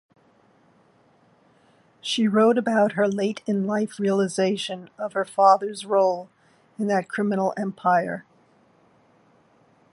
[2.01, 6.27] She wrote about her late-in-life realization of her father's role
[6.79, 8.25] in that criminal empire.